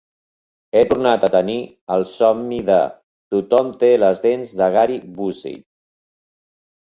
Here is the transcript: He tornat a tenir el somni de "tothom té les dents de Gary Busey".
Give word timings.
He 0.77 0.81
tornat 0.91 1.25
a 1.25 1.27
tenir 1.33 1.57
el 1.95 2.05
somni 2.11 2.57
de 2.69 2.77
"tothom 3.35 3.69
té 3.83 3.91
les 4.05 4.23
dents 4.23 4.53
de 4.63 4.69
Gary 4.77 4.97
Busey". 5.19 5.61